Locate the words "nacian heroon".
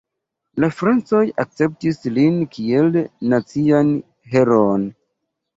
3.35-4.91